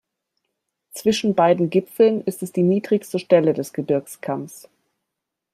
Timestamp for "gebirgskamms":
3.71-4.67